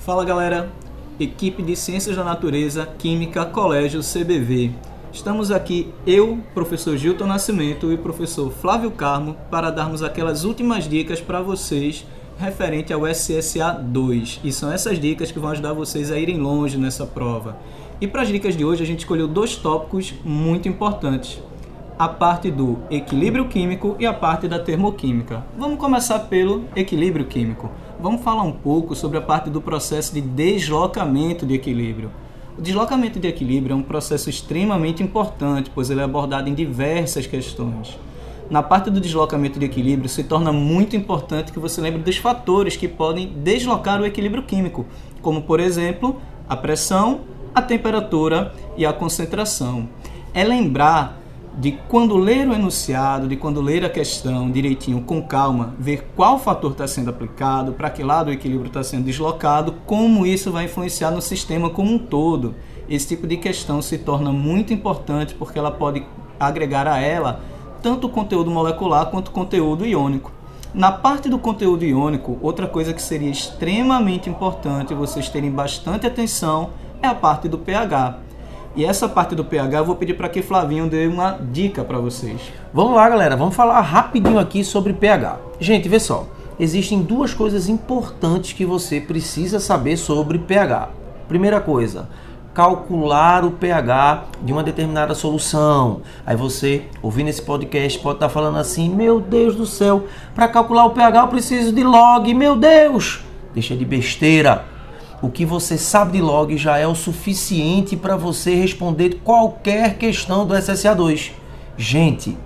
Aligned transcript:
Fala 0.00 0.24
galera, 0.24 0.72
equipe 1.20 1.62
de 1.62 1.76
Ciências 1.76 2.16
da 2.16 2.24
Natureza, 2.24 2.88
Química, 2.98 3.44
Colégio 3.44 4.00
CBV. 4.00 4.70
Estamos 5.12 5.50
aqui, 5.50 5.92
eu, 6.06 6.38
professor 6.54 6.96
Gilton 6.96 7.26
Nascimento 7.26 7.92
e 7.92 7.98
professor 7.98 8.50
Flávio 8.50 8.90
Carmo, 8.90 9.36
para 9.50 9.70
darmos 9.70 10.02
aquelas 10.02 10.44
últimas 10.44 10.88
dicas 10.88 11.20
para 11.20 11.42
vocês 11.42 12.06
referente 12.38 12.94
ao 12.94 13.06
SSA 13.06 13.72
2. 13.72 14.40
E 14.42 14.50
são 14.50 14.72
essas 14.72 14.98
dicas 14.98 15.30
que 15.30 15.38
vão 15.38 15.50
ajudar 15.50 15.74
vocês 15.74 16.10
a 16.10 16.18
irem 16.18 16.38
longe 16.38 16.78
nessa 16.78 17.04
prova. 17.04 17.58
E 18.00 18.06
para 18.06 18.22
as 18.22 18.28
dicas 18.28 18.56
de 18.56 18.64
hoje, 18.64 18.82
a 18.82 18.86
gente 18.86 19.00
escolheu 19.00 19.28
dois 19.28 19.54
tópicos 19.54 20.14
muito 20.24 20.66
importantes: 20.66 21.42
a 21.98 22.08
parte 22.08 22.50
do 22.50 22.78
equilíbrio 22.90 23.48
químico 23.48 23.96
e 23.98 24.06
a 24.06 24.14
parte 24.14 24.48
da 24.48 24.58
termoquímica. 24.58 25.44
Vamos 25.58 25.78
começar 25.78 26.20
pelo 26.20 26.64
equilíbrio 26.74 27.26
químico. 27.26 27.70
Vamos 28.02 28.22
falar 28.22 28.44
um 28.44 28.52
pouco 28.52 28.94
sobre 28.94 29.18
a 29.18 29.20
parte 29.20 29.50
do 29.50 29.60
processo 29.60 30.14
de 30.14 30.22
deslocamento 30.22 31.44
de 31.44 31.52
equilíbrio. 31.52 32.10
O 32.56 32.62
deslocamento 32.62 33.20
de 33.20 33.28
equilíbrio 33.28 33.74
é 33.74 33.76
um 33.76 33.82
processo 33.82 34.30
extremamente 34.30 35.02
importante, 35.02 35.70
pois 35.74 35.90
ele 35.90 36.00
é 36.00 36.04
abordado 36.04 36.48
em 36.48 36.54
diversas 36.54 37.26
questões. 37.26 37.98
Na 38.48 38.62
parte 38.62 38.90
do 38.90 39.02
deslocamento 39.02 39.58
de 39.58 39.66
equilíbrio, 39.66 40.08
se 40.08 40.24
torna 40.24 40.50
muito 40.50 40.96
importante 40.96 41.52
que 41.52 41.58
você 41.58 41.78
lembre 41.82 42.00
dos 42.00 42.16
fatores 42.16 42.74
que 42.74 42.88
podem 42.88 43.34
deslocar 43.44 44.00
o 44.00 44.06
equilíbrio 44.06 44.44
químico, 44.44 44.86
como, 45.20 45.42
por 45.42 45.60
exemplo, 45.60 46.18
a 46.48 46.56
pressão, 46.56 47.20
a 47.54 47.60
temperatura 47.60 48.54
e 48.78 48.86
a 48.86 48.94
concentração. 48.94 49.86
É 50.32 50.42
lembrar 50.42 51.19
de 51.58 51.72
quando 51.88 52.16
ler 52.16 52.48
o 52.48 52.54
enunciado, 52.54 53.26
de 53.26 53.36
quando 53.36 53.60
ler 53.60 53.84
a 53.84 53.90
questão 53.90 54.50
direitinho, 54.50 55.02
com 55.02 55.20
calma, 55.22 55.74
ver 55.78 56.10
qual 56.14 56.38
fator 56.38 56.72
está 56.72 56.86
sendo 56.86 57.10
aplicado, 57.10 57.72
para 57.72 57.90
que 57.90 58.02
lado 58.02 58.28
o 58.28 58.32
equilíbrio 58.32 58.68
está 58.68 58.82
sendo 58.82 59.04
deslocado, 59.04 59.74
como 59.84 60.24
isso 60.24 60.52
vai 60.52 60.66
influenciar 60.66 61.10
no 61.10 61.20
sistema 61.20 61.68
como 61.68 61.92
um 61.92 61.98
todo. 61.98 62.54
Esse 62.88 63.08
tipo 63.08 63.26
de 63.26 63.36
questão 63.36 63.82
se 63.82 63.98
torna 63.98 64.32
muito 64.32 64.72
importante 64.72 65.34
porque 65.34 65.58
ela 65.58 65.70
pode 65.70 66.04
agregar 66.38 66.86
a 66.86 66.98
ela 66.98 67.40
tanto 67.82 68.06
o 68.06 68.10
conteúdo 68.10 68.50
molecular 68.50 69.06
quanto 69.06 69.28
o 69.28 69.32
conteúdo 69.32 69.86
iônico. 69.86 70.32
Na 70.72 70.92
parte 70.92 71.28
do 71.28 71.38
conteúdo 71.38 71.84
iônico, 71.84 72.38
outra 72.40 72.66
coisa 72.66 72.92
que 72.92 73.02
seria 73.02 73.30
extremamente 73.30 74.30
importante 74.30 74.94
vocês 74.94 75.28
terem 75.28 75.50
bastante 75.50 76.06
atenção 76.06 76.70
é 77.02 77.08
a 77.08 77.14
parte 77.14 77.48
do 77.48 77.58
pH. 77.58 78.29
E 78.76 78.84
essa 78.84 79.08
parte 79.08 79.34
do 79.34 79.44
pH 79.44 79.78
eu 79.78 79.84
vou 79.84 79.96
pedir 79.96 80.14
para 80.14 80.28
que 80.28 80.42
Flavinho 80.42 80.88
dê 80.88 81.06
uma 81.08 81.38
dica 81.50 81.82
para 81.82 81.98
vocês. 81.98 82.40
Vamos 82.72 82.94
lá, 82.94 83.08
galera, 83.08 83.36
vamos 83.36 83.56
falar 83.56 83.80
rapidinho 83.80 84.38
aqui 84.38 84.62
sobre 84.62 84.92
pH. 84.92 85.38
Gente, 85.58 85.88
vê 85.88 85.98
só, 85.98 86.26
existem 86.58 87.02
duas 87.02 87.34
coisas 87.34 87.68
importantes 87.68 88.52
que 88.52 88.64
você 88.64 89.00
precisa 89.00 89.58
saber 89.58 89.96
sobre 89.96 90.38
pH. 90.38 90.88
Primeira 91.26 91.60
coisa, 91.60 92.08
calcular 92.54 93.44
o 93.44 93.50
pH 93.50 94.24
de 94.42 94.52
uma 94.52 94.62
determinada 94.62 95.14
solução. 95.16 96.02
Aí 96.24 96.36
você, 96.36 96.84
ouvindo 97.02 97.28
esse 97.28 97.42
podcast, 97.42 97.98
pode 97.98 98.16
estar 98.16 98.28
falando 98.28 98.58
assim: 98.58 98.88
"Meu 98.88 99.20
Deus 99.20 99.56
do 99.56 99.66
céu, 99.66 100.04
para 100.32 100.46
calcular 100.46 100.84
o 100.84 100.90
pH 100.90 101.20
eu 101.20 101.28
preciso 101.28 101.72
de 101.72 101.82
log, 101.82 102.32
meu 102.34 102.54
Deus!" 102.54 103.24
Deixa 103.52 103.74
de 103.74 103.84
besteira 103.84 104.64
o 105.22 105.28
que 105.28 105.44
você 105.44 105.76
sabe 105.76 106.12
de 106.12 106.20
log 106.22 106.56
já 106.56 106.78
é 106.78 106.86
o 106.86 106.94
suficiente 106.94 107.94
para 107.94 108.16
você 108.16 108.54
responder 108.54 109.20
qualquer 109.22 109.98
questão 109.98 110.46
do 110.46 110.54
SSA2. 110.54 111.32
Gente, 111.76 112.36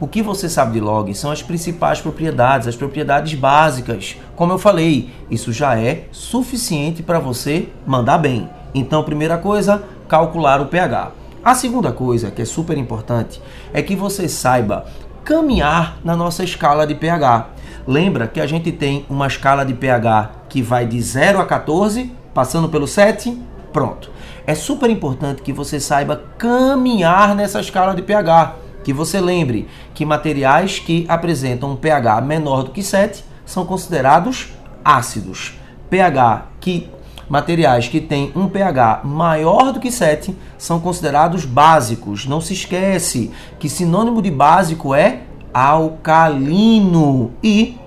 o 0.00 0.06
que 0.06 0.22
você 0.22 0.48
sabe 0.48 0.72
de 0.72 0.80
log 0.80 1.14
são 1.14 1.30
as 1.30 1.42
principais 1.42 2.00
propriedades, 2.00 2.66
as 2.66 2.76
propriedades 2.76 3.34
básicas. 3.34 4.16
Como 4.34 4.52
eu 4.52 4.58
falei, 4.58 5.10
isso 5.30 5.52
já 5.52 5.78
é 5.78 6.06
suficiente 6.10 7.02
para 7.02 7.18
você 7.18 7.68
mandar 7.86 8.16
bem. 8.16 8.48
Então, 8.74 9.04
primeira 9.04 9.36
coisa, 9.36 9.82
calcular 10.08 10.60
o 10.60 10.66
pH. 10.66 11.12
A 11.44 11.54
segunda 11.54 11.92
coisa, 11.92 12.30
que 12.30 12.40
é 12.40 12.46
super 12.46 12.78
importante, 12.78 13.42
é 13.74 13.82
que 13.82 13.94
você 13.94 14.26
saiba 14.26 14.86
caminhar 15.22 15.98
na 16.02 16.16
nossa 16.16 16.42
escala 16.42 16.86
de 16.86 16.94
pH. 16.94 17.48
Lembra 17.86 18.26
que 18.26 18.40
a 18.40 18.46
gente 18.46 18.72
tem 18.72 19.04
uma 19.10 19.26
escala 19.26 19.64
de 19.64 19.74
pH 19.74 20.30
que 20.48 20.62
vai 20.62 20.86
de 20.86 21.00
0 21.00 21.40
a 21.40 21.44
14 21.44 22.21
passando 22.34 22.68
pelo 22.68 22.86
7, 22.86 23.40
pronto. 23.72 24.10
É 24.46 24.54
super 24.54 24.90
importante 24.90 25.42
que 25.42 25.52
você 25.52 25.78
saiba 25.78 26.22
caminhar 26.36 27.34
nessa 27.34 27.60
escala 27.60 27.94
de 27.94 28.02
pH. 28.02 28.56
Que 28.84 28.92
você 28.92 29.20
lembre 29.20 29.68
que 29.94 30.04
materiais 30.04 30.80
que 30.80 31.06
apresentam 31.08 31.70
um 31.70 31.76
pH 31.76 32.20
menor 32.20 32.64
do 32.64 32.70
que 32.72 32.82
7 32.82 33.24
são 33.46 33.64
considerados 33.64 34.48
ácidos. 34.84 35.54
pH 35.88 36.46
que 36.58 36.90
materiais 37.28 37.86
que 37.86 38.00
têm 38.00 38.32
um 38.34 38.48
pH 38.48 39.02
maior 39.04 39.72
do 39.72 39.78
que 39.78 39.90
7 39.90 40.36
são 40.58 40.80
considerados 40.80 41.44
básicos. 41.44 42.26
Não 42.26 42.40
se 42.40 42.54
esquece 42.54 43.30
que 43.58 43.68
sinônimo 43.68 44.20
de 44.20 44.30
básico 44.30 44.94
é 44.94 45.20
alcalino 45.54 47.32
e 47.42 47.78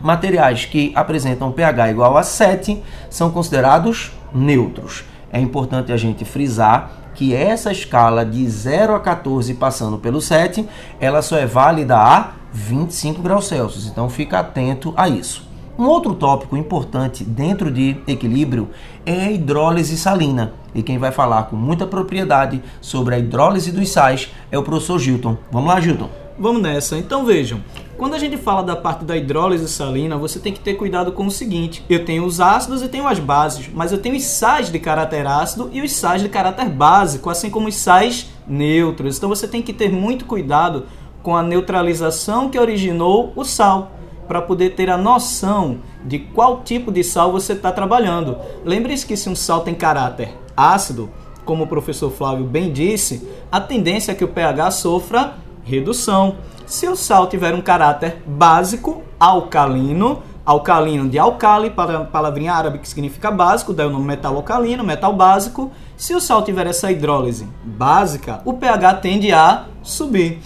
Materiais 0.00 0.64
que 0.64 0.92
apresentam 0.94 1.52
pH 1.52 1.90
igual 1.90 2.16
a 2.16 2.22
7 2.22 2.82
são 3.10 3.30
considerados 3.30 4.12
neutros. 4.32 5.04
É 5.32 5.40
importante 5.40 5.92
a 5.92 5.96
gente 5.96 6.24
frisar 6.24 6.92
que 7.14 7.34
essa 7.34 7.72
escala 7.72 8.24
de 8.24 8.48
0 8.48 8.94
a 8.94 9.00
14 9.00 9.52
passando 9.54 9.98
pelo 9.98 10.20
7, 10.20 10.68
ela 11.00 11.20
só 11.20 11.36
é 11.36 11.46
válida 11.46 11.96
a 11.96 12.32
25 12.52 13.20
graus 13.20 13.48
Celsius. 13.48 13.86
Então 13.86 14.08
fica 14.08 14.38
atento 14.38 14.94
a 14.96 15.08
isso. 15.08 15.48
Um 15.78 15.86
outro 15.86 16.14
tópico 16.14 16.56
importante 16.56 17.22
dentro 17.22 17.70
de 17.70 17.96
equilíbrio 18.06 18.68
é 19.06 19.26
a 19.26 19.30
hidrólise 19.30 19.96
salina. 19.96 20.54
E 20.74 20.82
quem 20.82 20.98
vai 20.98 21.12
falar 21.12 21.44
com 21.44 21.56
muita 21.56 21.86
propriedade 21.86 22.62
sobre 22.80 23.14
a 23.14 23.18
hidrólise 23.18 23.70
dos 23.70 23.88
sais 23.90 24.28
é 24.50 24.58
o 24.58 24.62
professor 24.62 24.98
Gilton. 24.98 25.36
Vamos 25.52 25.68
lá, 25.68 25.80
Gilton. 25.80 26.10
Vamos 26.38 26.62
nessa. 26.62 26.96
Então 26.98 27.24
vejam, 27.24 27.60
quando 27.98 28.14
a 28.14 28.18
gente 28.18 28.36
fala 28.36 28.62
da 28.62 28.76
parte 28.76 29.04
da 29.04 29.16
hidrólise 29.16 29.68
salina, 29.68 30.16
você 30.16 30.38
tem 30.38 30.52
que 30.52 30.60
ter 30.60 30.74
cuidado 30.74 31.10
com 31.10 31.26
o 31.26 31.30
seguinte: 31.30 31.84
eu 31.90 32.04
tenho 32.04 32.24
os 32.24 32.40
ácidos 32.40 32.80
e 32.80 32.88
tenho 32.88 33.08
as 33.08 33.18
bases, 33.18 33.68
mas 33.74 33.90
eu 33.90 33.98
tenho 33.98 34.16
os 34.16 34.24
sais 34.24 34.70
de 34.70 34.78
caráter 34.78 35.26
ácido 35.26 35.68
e 35.72 35.82
os 35.82 35.92
sais 35.92 36.22
de 36.22 36.28
caráter 36.28 36.70
básico, 36.70 37.28
assim 37.28 37.50
como 37.50 37.66
os 37.66 37.74
sais 37.74 38.30
neutros. 38.46 39.18
Então 39.18 39.28
você 39.28 39.48
tem 39.48 39.60
que 39.60 39.72
ter 39.72 39.90
muito 39.90 40.24
cuidado 40.24 40.86
com 41.24 41.36
a 41.36 41.42
neutralização 41.42 42.48
que 42.48 42.58
originou 42.58 43.32
o 43.34 43.44
sal, 43.44 43.90
para 44.28 44.40
poder 44.40 44.76
ter 44.76 44.88
a 44.88 44.96
noção 44.96 45.78
de 46.04 46.20
qual 46.20 46.62
tipo 46.62 46.92
de 46.92 47.02
sal 47.02 47.32
você 47.32 47.54
está 47.54 47.72
trabalhando. 47.72 48.38
Lembre-se 48.64 49.04
que 49.04 49.16
se 49.16 49.28
um 49.28 49.34
sal 49.34 49.62
tem 49.62 49.74
caráter 49.74 50.30
ácido, 50.56 51.10
como 51.44 51.64
o 51.64 51.66
professor 51.66 52.10
Flávio 52.10 52.44
bem 52.44 52.70
disse, 52.70 53.28
a 53.50 53.60
tendência 53.60 54.12
é 54.12 54.14
que 54.14 54.24
o 54.24 54.28
pH 54.28 54.70
sofra 54.70 55.34
redução. 55.68 56.36
Se 56.66 56.88
o 56.88 56.96
sal 56.96 57.26
tiver 57.28 57.54
um 57.54 57.60
caráter 57.60 58.22
básico, 58.26 59.02
alcalino, 59.20 60.22
alcalino 60.44 61.08
de 61.08 61.18
alcali, 61.18 61.70
palavrinha 61.70 62.54
árabe 62.54 62.78
que 62.78 62.88
significa 62.88 63.30
básico, 63.30 63.72
daí 63.72 63.86
o 63.86 63.90
nome 63.90 64.06
metal 64.06 64.34
alcalino, 64.34 64.82
metal 64.82 65.12
básico. 65.12 65.70
Se 65.96 66.14
o 66.14 66.20
sal 66.20 66.42
tiver 66.42 66.66
essa 66.66 66.90
hidrólise 66.90 67.46
básica, 67.62 68.40
o 68.44 68.54
pH 68.54 68.94
tende 68.94 69.30
a 69.30 69.66
subir. 69.82 70.40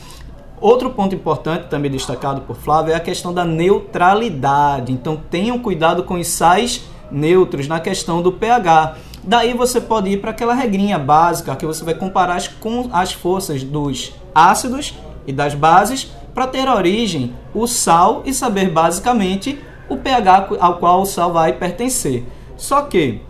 Outro 0.61 0.91
ponto 0.91 1.15
importante, 1.15 1.69
também 1.69 1.91
destacado 1.91 2.43
por 2.43 2.57
Flávio, 2.57 2.93
é 2.93 2.97
a 2.97 3.01
questão 3.01 3.33
da 3.33 3.45
neutralidade. 3.45 4.93
Então 4.93 5.21
tenham 5.31 5.59
cuidado 5.59 6.05
com 6.05 6.15
os 6.15 6.29
sais 6.29 6.85
neutros 7.11 7.69
na 7.69 7.79
questão 7.81 8.23
do 8.23 8.33
pH. 8.33 8.97
Daí 9.25 9.55
você 9.55 9.81
pode 9.81 10.11
ir 10.11 10.21
para 10.21 10.31
aquela 10.31 10.55
regrinha 10.55 10.99
básica 10.99 11.55
que 11.55 11.67
você 11.67 11.85
vai 11.85 11.95
comparar 11.95 12.37
as, 12.37 12.49
com 12.49 12.89
as 12.93 13.13
forças 13.13 13.63
dos 13.63 14.13
ácidos 14.35 14.95
e 15.27 15.33
das 15.33 15.55
bases 15.55 16.13
para 16.35 16.47
ter 16.47 16.69
origem 16.69 17.35
o 17.55 17.67
sal 17.67 18.23
e 18.25 18.33
saber 18.33 18.71
basicamente 18.71 19.59
o 19.89 19.97
pH 19.97 20.49
ao 20.59 20.79
qual 20.79 21.03
o 21.03 21.07
sal 21.07 21.33
vai 21.33 21.53
pertencer. 21.53 22.25
Só 22.57 22.83
que 22.83 23.21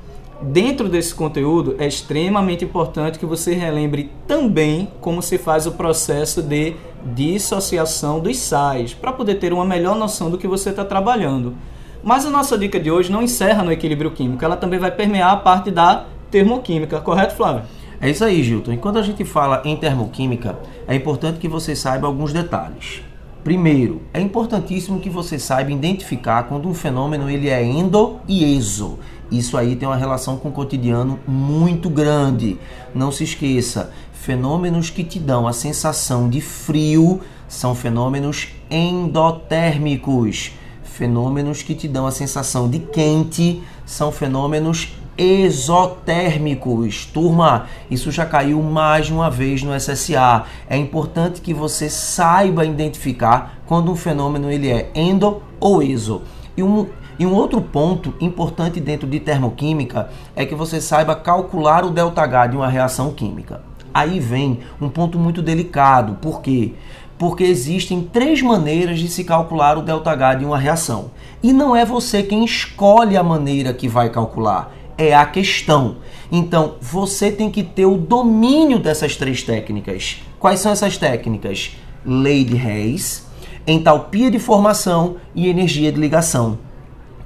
dentro 0.40 0.88
desse 0.88 1.14
conteúdo 1.14 1.76
é 1.78 1.86
extremamente 1.86 2.64
importante 2.64 3.18
que 3.18 3.26
você 3.26 3.54
relembre 3.54 4.10
também 4.26 4.88
como 5.00 5.22
se 5.22 5.38
faz 5.38 5.66
o 5.66 5.72
processo 5.72 6.42
de 6.42 6.74
dissociação 7.14 8.20
dos 8.20 8.38
sais, 8.38 8.94
para 8.94 9.12
poder 9.12 9.36
ter 9.36 9.52
uma 9.52 9.64
melhor 9.64 9.96
noção 9.96 10.30
do 10.30 10.38
que 10.38 10.46
você 10.46 10.70
está 10.70 10.84
trabalhando. 10.84 11.54
Mas 12.02 12.26
a 12.26 12.30
nossa 12.30 12.58
dica 12.58 12.78
de 12.78 12.90
hoje 12.90 13.10
não 13.10 13.22
encerra 13.22 13.62
no 13.62 13.72
equilíbrio 13.72 14.10
químico, 14.10 14.44
ela 14.44 14.56
também 14.56 14.78
vai 14.78 14.90
permear 14.90 15.32
a 15.32 15.36
parte 15.36 15.70
da 15.70 16.06
termoquímica, 16.30 17.00
correto, 17.00 17.34
Flávio? 17.34 17.62
É 18.02 18.10
isso 18.10 18.24
aí, 18.24 18.42
Gilton. 18.42 18.72
E 18.72 18.78
quando 18.78 18.98
a 18.98 19.02
gente 19.02 19.24
fala 19.24 19.62
em 19.64 19.76
termoquímica, 19.76 20.58
é 20.88 20.94
importante 20.96 21.38
que 21.38 21.46
você 21.46 21.76
saiba 21.76 22.08
alguns 22.08 22.32
detalhes. 22.32 23.00
Primeiro, 23.44 24.02
é 24.12 24.20
importantíssimo 24.20 24.98
que 24.98 25.08
você 25.08 25.38
saiba 25.38 25.70
identificar 25.70 26.42
quando 26.42 26.68
um 26.68 26.74
fenômeno 26.74 27.30
ele 27.30 27.48
é 27.48 27.62
endo 27.62 28.18
e 28.26 28.56
exo. 28.56 28.98
Isso 29.30 29.56
aí 29.56 29.76
tem 29.76 29.88
uma 29.88 29.96
relação 29.96 30.36
com 30.36 30.48
o 30.48 30.52
cotidiano 30.52 31.20
muito 31.28 31.88
grande. 31.88 32.58
Não 32.92 33.12
se 33.12 33.22
esqueça, 33.22 33.92
fenômenos 34.12 34.90
que 34.90 35.04
te 35.04 35.20
dão 35.20 35.46
a 35.46 35.52
sensação 35.52 36.28
de 36.28 36.40
frio 36.40 37.20
são 37.46 37.72
fenômenos 37.72 38.48
endotérmicos 38.68 40.54
fenômenos 40.92 41.62
que 41.62 41.74
te 41.74 41.88
dão 41.88 42.06
a 42.06 42.12
sensação 42.12 42.68
de 42.68 42.78
quente 42.78 43.62
são 43.86 44.12
fenômenos 44.12 44.94
exotérmicos. 45.16 47.06
Turma, 47.06 47.66
isso 47.90 48.10
já 48.10 48.24
caiu 48.24 48.62
mais 48.62 49.10
uma 49.10 49.30
vez 49.30 49.62
no 49.62 49.78
SSA. 49.78 50.44
É 50.68 50.76
importante 50.76 51.40
que 51.40 51.52
você 51.52 51.88
saiba 51.88 52.64
identificar 52.64 53.58
quando 53.66 53.92
um 53.92 53.96
fenômeno 53.96 54.50
ele 54.50 54.70
é 54.70 54.90
endo 54.94 55.42
ou 55.60 55.82
exo. 55.82 56.22
E 56.56 56.62
um, 56.62 56.86
e 57.18 57.26
um 57.26 57.34
outro 57.34 57.60
ponto 57.60 58.14
importante 58.20 58.80
dentro 58.80 59.06
de 59.06 59.20
termoquímica 59.20 60.10
é 60.34 60.44
que 60.46 60.54
você 60.54 60.80
saiba 60.80 61.14
calcular 61.14 61.84
o 61.84 61.90
ΔH 61.90 62.50
de 62.50 62.56
uma 62.56 62.68
reação 62.68 63.12
química. 63.12 63.60
Aí 63.94 64.18
vem 64.18 64.60
um 64.80 64.88
ponto 64.88 65.18
muito 65.18 65.42
delicado. 65.42 66.14
Por 66.14 66.40
quê? 66.40 66.72
Porque 67.18 67.44
existem 67.44 68.02
três 68.02 68.40
maneiras 68.40 68.98
de 68.98 69.08
se 69.08 69.22
calcular 69.22 69.76
o 69.76 69.82
ΔH 69.82 70.38
de 70.38 70.44
uma 70.44 70.58
reação. 70.58 71.10
E 71.42 71.52
não 71.52 71.76
é 71.76 71.84
você 71.84 72.22
quem 72.22 72.44
escolhe 72.44 73.16
a 73.16 73.22
maneira 73.22 73.74
que 73.74 73.86
vai 73.86 74.08
calcular, 74.08 74.72
é 74.96 75.14
a 75.14 75.26
questão. 75.26 75.96
Então, 76.30 76.76
você 76.80 77.30
tem 77.30 77.50
que 77.50 77.62
ter 77.62 77.86
o 77.86 77.96
domínio 77.96 78.78
dessas 78.78 79.16
três 79.16 79.42
técnicas. 79.42 80.22
Quais 80.38 80.60
são 80.60 80.72
essas 80.72 80.96
técnicas? 80.96 81.76
Lei 82.04 82.44
de 82.44 82.56
Reis, 82.56 83.26
entalpia 83.66 84.30
de 84.30 84.38
formação 84.38 85.16
e 85.34 85.48
energia 85.48 85.92
de 85.92 86.00
ligação. 86.00 86.58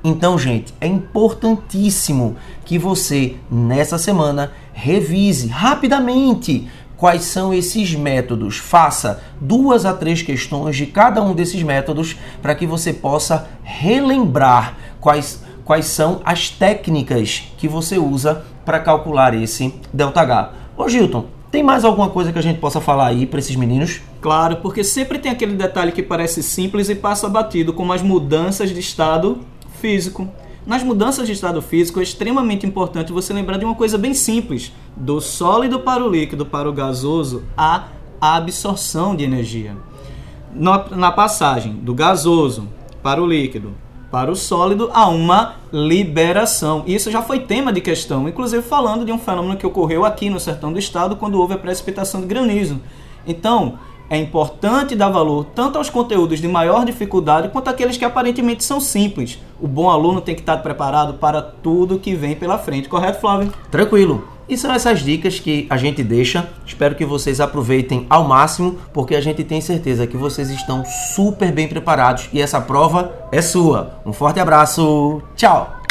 Então, 0.05 0.39
gente, 0.39 0.73
é 0.81 0.87
importantíssimo 0.87 2.37
que 2.65 2.79
você 2.79 3.37
nessa 3.51 3.99
semana 3.99 4.53
revise 4.73 5.49
rapidamente 5.49 6.69
quais 6.97 7.23
são 7.25 7.53
esses 7.53 7.95
métodos. 7.95 8.57
Faça 8.57 9.23
duas 9.41 9.85
a 9.85 9.93
três 9.93 10.23
questões 10.23 10.77
de 10.77 10.87
cada 10.87 11.23
um 11.23 11.35
desses 11.35 11.63
métodos 11.63 12.17
para 12.41 12.55
que 12.55 12.67
você 12.67 12.93
possa 12.93 13.49
relembrar 13.63 14.77
quais, 15.01 15.43
quais 15.67 15.87
são 15.87 16.23
as 16.25 16.49
técnicas 16.49 17.43
que 17.59 17.67
você 17.67 17.99
usa 17.99 18.45
para 18.65 18.79
calcular 18.79 19.35
esse 19.35 19.75
ΔH. 19.93 20.53
Ô 20.77 20.89
Gilton, 20.89 21.27
tem 21.51 21.63
mais 21.63 21.85
alguma 21.85 22.09
coisa 22.09 22.33
que 22.33 22.39
a 22.39 22.43
gente 22.43 22.61
possa 22.61 22.81
falar 22.81 23.09
aí 23.09 23.27
para 23.27 23.41
esses 23.41 23.57
meninos? 23.57 24.01
Claro, 24.21 24.59
porque 24.59 24.85
sempre 24.85 25.19
tem 25.19 25.31
aquele 25.31 25.55
detalhe 25.55 25.91
que 25.91 26.03
parece 26.03 26.43
simples 26.43 26.89
e 26.89 26.95
passa 26.95 27.29
batido, 27.29 27.73
como 27.73 27.93
as 27.93 28.01
mudanças 28.01 28.71
de 28.71 28.79
estado 28.79 29.41
físico. 29.81 30.29
Nas 30.65 30.85
mudanças 30.85 31.27
de 31.27 31.33
estado 31.33 31.61
físico 31.61 31.99
é 31.99 32.03
extremamente 32.03 32.65
importante 32.65 33.13
você 33.13 33.33
lembrar 33.33 33.59
de 33.59 33.65
uma 33.65 33.75
coisa 33.75 33.99
bem 33.99 34.15
simples: 34.15 34.73
do 34.97 35.21
sólido 35.21 35.81
para 35.81 36.05
o 36.05 36.09
líquido 36.09 36.47
para 36.47 36.71
o 36.71 36.73
gasoso, 36.73 37.43
há 37.57 37.89
absorção 38.21 39.17
de 39.17 39.25
energia. 39.25 39.77
Na 40.55 41.11
passagem 41.11 41.73
do 41.75 41.93
gasoso 41.93 42.69
para 43.03 43.23
o 43.23 43.27
líquido 43.27 43.75
para 44.11 44.31
o 44.31 44.37
sólido, 44.37 44.91
há 44.93 45.09
uma 45.09 45.57
liberação. 45.73 46.85
Isso 46.87 47.11
já 47.11 47.23
foi 47.23 47.41
tema 47.41 47.73
de 47.73 47.81
questão, 47.81 48.29
inclusive 48.29 48.63
falando 48.63 49.05
de 49.05 49.13
um 49.13 49.19
fenômeno 49.19 49.57
que 49.57 49.67
ocorreu 49.67 50.05
aqui 50.05 50.31
no 50.31 50.41
sertão 50.41 50.73
do 50.73 50.79
estado 50.79 51.17
quando 51.17 51.41
houve 51.41 51.55
a 51.55 51.59
precipitação 51.59 52.21
de 52.21 52.27
granizo. 52.27 52.81
Então, 53.27 53.79
é 54.09 54.17
importante 54.17 54.95
dar 54.95 55.09
valor 55.09 55.47
tanto 55.55 55.79
aos 55.79 55.91
conteúdos 55.91 56.41
de 56.41 56.47
maior 56.47 56.85
dificuldade 56.85 57.49
quanto 57.49 57.69
aqueles 57.69 57.97
que 57.97 58.05
aparentemente 58.05 58.63
são 58.63 58.81
simples. 58.81 59.39
O 59.61 59.67
bom 59.67 59.91
aluno 59.91 60.21
tem 60.21 60.35
que 60.35 60.43
estar 60.43 60.59
preparado 60.59 61.15
para 61.15 61.43
tudo 61.43 61.99
que 61.99 62.15
vem 62.15 62.37
pela 62.37 62.59
frente, 62.59 62.89
correto, 62.89 63.21
Flávio? 63.21 63.53
Tranquilo. 63.71 64.36
E 64.49 64.57
são 64.57 64.73
essas 64.73 65.01
dicas 65.01 65.41
que 65.41 65.67
a 65.69 65.77
gente 65.77 66.03
deixa. 66.03 66.49
Espero 66.65 66.95
que 66.95 67.05
vocês 67.05 67.41
aproveitem 67.41 68.07
ao 68.09 68.25
máximo, 68.25 68.79
porque 68.93 69.15
a 69.15 69.21
gente 69.21 69.43
tem 69.43 69.61
certeza 69.61 70.07
que 70.07 70.17
vocês 70.17 70.51
estão 70.51 70.85
super 71.15 71.53
bem 71.53 71.69
preparados 71.69 72.29
e 72.33 72.41
essa 72.41 72.61
prova 72.61 73.13
é 73.33 73.43
sua. 73.43 74.01
Um 74.05 74.13
forte 74.13 74.39
abraço. 74.39 75.23
Tchau. 75.35 75.81